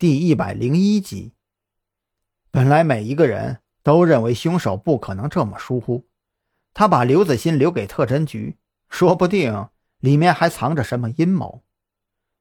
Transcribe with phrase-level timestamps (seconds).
[0.00, 1.34] 第一百零一集。
[2.50, 6.06] 本来每一个人都认为凶手不可能这么疏忽，
[6.72, 8.56] 他把刘子欣留给特侦局，
[8.88, 9.68] 说不定
[9.98, 11.62] 里面还藏着什么阴谋。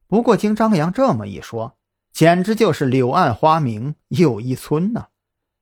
[0.08, 1.78] 不过经张扬这么一说，
[2.14, 5.10] 简直就是柳暗花明又一村呐！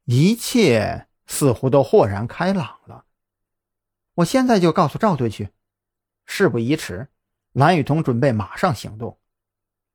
[0.03, 3.05] 一切似乎都豁然开朗了。
[4.13, 5.49] 我现在就告诉赵队去。
[6.27, 7.07] 事不宜迟，
[7.53, 9.17] 蓝雨桐准备马上行动。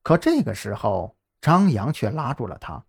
[0.03, 2.86] 可这个时候，张扬却拉住了他。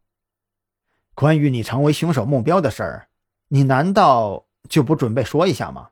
[1.15, 3.09] 关于你成为凶手目标的事儿，
[3.47, 5.89] 你难道就不准备说一下吗？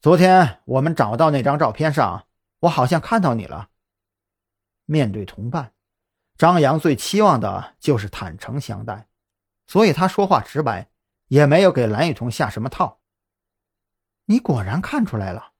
[0.00, 2.26] 昨天我们找到那张照片上，
[2.60, 3.70] 我好像看到你了。
[4.84, 5.72] 面对同伴，
[6.36, 9.06] 张扬最期望的就是坦诚相待，
[9.68, 10.90] 所以他说话直白，
[11.28, 12.98] 也没有给蓝雨桐下什么套。
[14.24, 15.52] 你果然看出来了。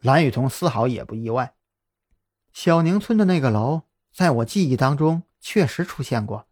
[0.00, 1.54] 蓝雨桐丝毫也不意外。
[2.52, 6.46] 小宁村的那个楼，在我记忆当中确实出现过，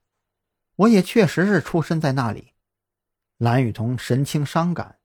[0.74, 2.54] 我也确实是出生在那里。
[3.38, 4.98] 蓝雨桐神情伤感，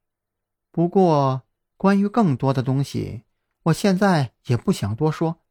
[0.72, 1.44] 不过
[1.76, 3.26] 关于更多的东西，
[3.66, 5.44] 我现在也不想多说。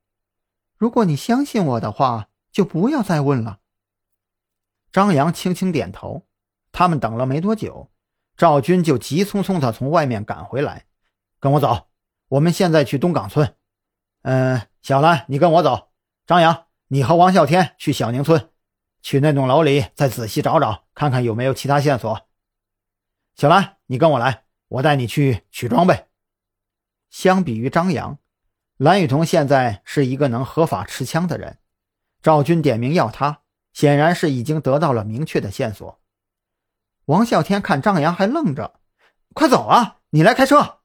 [0.77, 3.61] 如果你相信我的话，就不要再问了。
[4.91, 6.27] 张扬轻轻点头。
[6.73, 7.91] 他们等了没多久，
[8.37, 10.85] 赵军就急匆匆的从外面赶回来，
[11.41, 11.89] 跟我走，
[12.29, 13.57] 我们现在去东岗村。
[14.23, 14.61] 嗯。
[14.83, 15.89] 小兰，你跟我走。
[16.27, 18.51] 张扬，你和王啸天去小宁村，
[19.03, 22.29] 去那栋楼里再仔细找找，看看有没有其他线索。
[23.35, 26.07] 小兰，你跟我来，我带你去取装备。
[27.11, 28.19] 相比于张扬，
[28.77, 31.59] 蓝雨桐现在是一个能合法持枪的人。
[32.23, 36.01] 赵军点名要他，显然是已经得到了明确的线索。
[37.07, 38.81] 王啸天看张扬还愣着，
[39.35, 39.99] 快走啊！
[40.11, 40.79] 你来开车。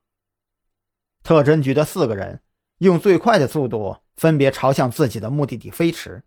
[1.24, 2.42] 特侦局的四个人。
[2.80, 6.22] 用最快的速度分别朝向自己的目的地飞驰，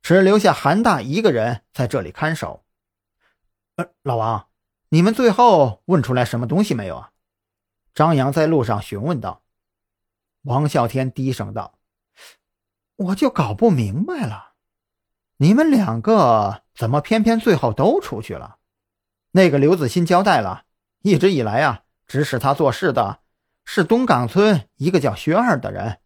[0.00, 2.64] 只留下韩大一个人在这里看守。
[3.76, 4.48] 呃，老王，
[4.88, 7.10] 你们最后问出来什么东西没有啊？
[7.92, 9.42] 张扬在路上询问道。
[10.44, 11.78] 王啸天低声道
[12.96, 14.54] ：“我就搞不明白了，
[15.36, 18.56] 你们两个怎么偏偏最后都出去了？
[19.32, 20.64] 那个刘子欣交代了，
[21.02, 23.20] 一直以来啊，指使他做事的。”
[23.70, 26.00] 是东岗村一个叫薛二的人，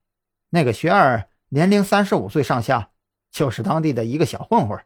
[0.55, 2.91] 那个薛二年龄三十五岁上下，
[3.31, 4.85] 就是当地的一个小混混，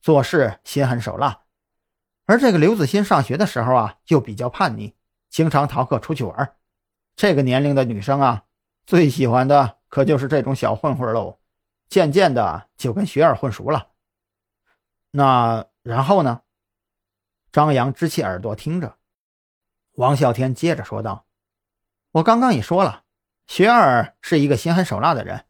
[0.00, 1.40] 做事心狠手辣。
[2.24, 4.94] 而这个刘子欣上学的时候啊，又比较叛逆，
[5.28, 6.54] 经常逃课出去玩。
[7.16, 8.44] 这个年龄的女生啊，
[8.86, 11.40] 最喜欢的可就是这种小混混喽。
[11.88, 13.88] 渐渐的就跟薛二混熟了。
[15.10, 16.42] 那然后呢？
[17.50, 18.98] 张扬支起耳朵听着，
[19.94, 21.24] 王啸天接着说道。
[22.12, 23.04] 我刚刚也说了，
[23.48, 25.46] 学二是一个心狠手辣的人。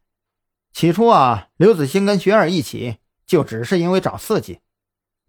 [0.73, 4.61] 起初啊，刘子欣跟学二一起，就只是因为找刺激。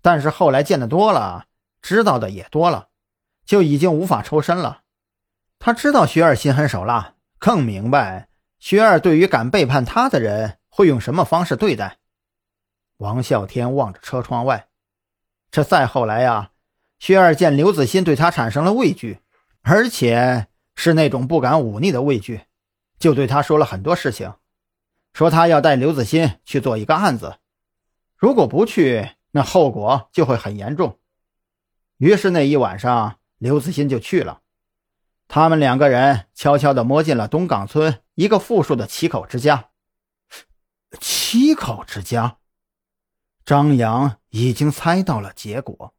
[0.01, 1.47] 但是后来见得多了，
[1.81, 2.89] 知道的也多了，
[3.43, 4.83] 就已经无法抽身了。
[5.57, 11.97] 他知道学二心狠手辣，更明白学二对于敢背叛他的人会用什么方式对待。
[12.97, 14.67] 王啸天望着车窗外，
[15.49, 16.51] 这再后来呀，
[16.99, 19.19] 学二见刘子欣对他产生了畏惧，
[19.63, 20.45] 而且。
[20.75, 22.39] 是那种不敢忤逆的畏惧，
[22.99, 24.35] 就对他说了很多事情，
[25.13, 27.39] 说他要带刘子欣去做一个案子，
[28.17, 30.99] 如果不去，那后果就会很严重。
[31.97, 34.41] 于是那一晚上，刘子欣就去了。
[35.27, 39.69] 他们两个人悄悄地摸进了东岗村一个富庶的七口之家。
[40.99, 42.37] 七口之家，
[43.45, 45.93] 张扬已经猜到了结果。